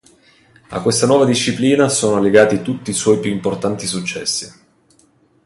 A 0.71 0.81
questa 0.81 1.05
nuova 1.05 1.25
disciplina 1.25 1.87
sono 1.87 2.19
legati 2.19 2.63
tutti 2.63 2.89
i 2.89 2.93
suoi 2.93 3.19
più 3.19 3.29
importanti 3.29 3.85
successi. 3.85 4.51